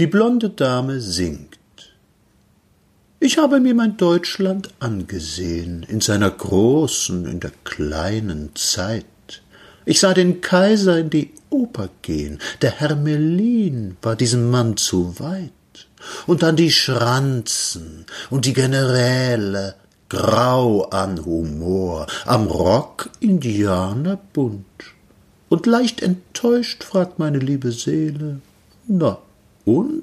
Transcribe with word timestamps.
Die 0.00 0.06
blonde 0.06 0.48
Dame 0.48 0.98
singt. 0.98 1.58
Ich 3.18 3.36
habe 3.36 3.60
mir 3.60 3.74
mein 3.74 3.98
Deutschland 3.98 4.70
angesehen, 4.78 5.82
in 5.86 6.00
seiner 6.00 6.30
großen, 6.30 7.26
in 7.26 7.38
der 7.38 7.52
kleinen 7.64 8.56
Zeit. 8.56 9.04
Ich 9.84 10.00
sah 10.00 10.14
den 10.14 10.40
Kaiser 10.40 10.96
in 10.98 11.10
die 11.10 11.34
Oper 11.50 11.90
gehen, 12.00 12.38
der 12.62 12.80
Hermelin 12.80 13.98
war 14.00 14.16
diesem 14.16 14.50
Mann 14.50 14.78
zu 14.78 15.20
weit. 15.20 15.52
Und 16.26 16.42
dann 16.42 16.56
die 16.56 16.70
Schranzen 16.70 18.06
und 18.30 18.46
die 18.46 18.54
Generäle, 18.54 19.74
grau 20.08 20.84
an 20.84 21.26
Humor, 21.26 22.06
am 22.24 22.46
Rock 22.46 23.10
Indianerbunt. 23.20 24.64
Und 25.50 25.66
leicht 25.66 26.00
enttäuscht 26.00 26.84
fragt 26.84 27.18
meine 27.18 27.38
liebe 27.38 27.70
Seele, 27.70 28.40
na 28.88 29.18
und? 29.70 30.02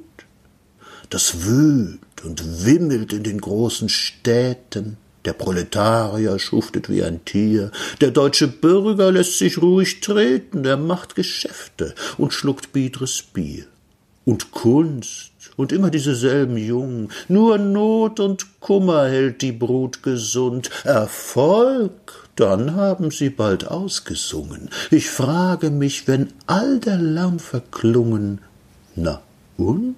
Das 1.10 1.46
wühlt 1.46 2.00
und 2.24 2.66
wimmelt 2.66 3.14
in 3.14 3.24
den 3.24 3.40
großen 3.40 3.90
Städten, 3.90 4.98
der 5.26 5.34
Proletarier 5.34 6.40
schuftet 6.40 6.90
wie 6.90 7.04
ein 7.04 7.24
Tier, 7.26 7.72
der 8.02 8.12
deutsche 8.12 8.48
Bürger 8.48 9.12
lässt 9.12 9.38
sich 9.38 9.62
ruhig 9.62 10.00
treten, 10.02 10.66
er 10.66 10.78
macht 10.78 11.16
Geschäfte 11.16 11.96
und 12.18 12.34
schluckt 12.34 12.74
biedres 12.74 13.22
Bier. 13.22 13.66
Und 14.26 14.52
Kunst 14.52 15.32
und 15.56 15.72
immer 15.72 15.90
dieselben 15.90 16.58
Jungen, 16.58 17.10
nur 17.30 17.58
Not 17.58 18.20
und 18.20 18.60
Kummer 18.60 19.08
hält 19.08 19.42
die 19.42 19.54
Brut 19.54 20.04
gesund, 20.04 20.70
Erfolg, 20.84 22.28
dann 22.36 22.76
haben 22.76 23.12
sie 23.12 23.30
bald 23.30 23.68
ausgesungen. 23.68 24.70
Ich 24.92 25.10
frage 25.10 25.72
mich, 25.72 26.08
wenn 26.08 26.34
all 26.46 26.80
der 26.80 26.98
Lärm 26.98 27.40
verklungen, 27.40 28.40
na 28.96 29.22
und? 29.58 29.96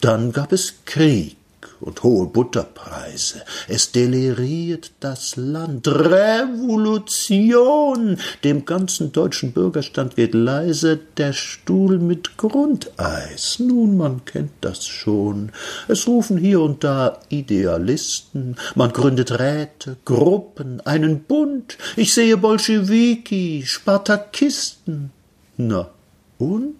Dann 0.00 0.32
gab 0.32 0.52
es 0.52 0.74
Krieg 0.84 1.36
und 1.80 2.02
hohe 2.02 2.26
Butterpreise. 2.26 3.42
Es 3.68 3.92
deliriert 3.92 4.92
das 5.00 5.36
Land. 5.36 5.88
Revolution! 5.88 7.38
Dem 8.44 8.66
ganzen 8.66 9.12
deutschen 9.12 9.52
Bürgerstand 9.52 10.16
geht 10.16 10.34
leise 10.34 10.98
der 11.16 11.32
Stuhl 11.32 11.98
mit 11.98 12.36
Grundeis. 12.36 13.58
Nun, 13.58 13.96
man 13.96 14.24
kennt 14.24 14.52
das 14.60 14.86
schon. 14.86 15.52
Es 15.88 16.06
rufen 16.06 16.36
hier 16.36 16.60
und 16.60 16.84
da 16.84 17.18
Idealisten. 17.28 18.56
Man 18.74 18.92
gründet 18.92 19.38
Räte, 19.38 19.96
Gruppen, 20.04 20.80
einen 20.82 21.24
Bund. 21.24 21.78
Ich 21.96 22.12
sehe 22.14 22.36
Bolschewiki, 22.36 23.62
Spartakisten. 23.66 25.10
Na, 25.56 25.88
und? 26.38 26.74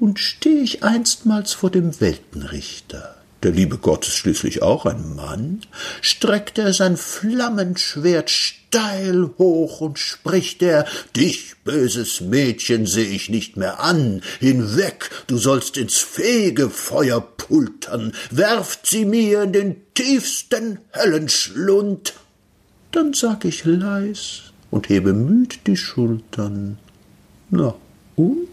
Und 0.00 0.18
steh 0.18 0.62
ich 0.62 0.82
einstmals 0.82 1.52
vor 1.52 1.70
dem 1.70 2.00
Weltenrichter, 2.00 3.16
der 3.42 3.50
liebe 3.50 3.76
Gott 3.76 4.08
ist 4.08 4.16
schließlich 4.16 4.62
auch 4.62 4.86
ein 4.86 5.14
Mann, 5.14 5.60
streckt 6.00 6.56
er 6.56 6.72
sein 6.72 6.96
Flammenschwert 6.96 8.30
steil 8.30 9.28
hoch 9.36 9.82
und 9.82 9.98
spricht 9.98 10.62
er, 10.62 10.86
dich, 11.14 11.52
böses 11.64 12.22
Mädchen, 12.22 12.86
seh 12.86 13.02
ich 13.02 13.28
nicht 13.28 13.58
mehr 13.58 13.80
an, 13.80 14.22
hinweg, 14.38 15.10
du 15.26 15.36
sollst 15.36 15.76
ins 15.76 15.98
Fegefeuer 15.98 17.20
pultern, 17.20 18.14
werft 18.30 18.86
sie 18.86 19.04
mir 19.04 19.42
in 19.42 19.52
den 19.52 19.76
tiefsten 19.92 20.78
Höllenschlund. 20.96 22.14
Dann 22.90 23.12
sag 23.12 23.44
ich 23.44 23.66
leis 23.66 24.44
und 24.70 24.88
hebe 24.88 25.12
müd 25.12 25.66
die 25.66 25.76
Schultern. 25.76 26.78
Na, 27.50 27.74
und? 28.16 28.48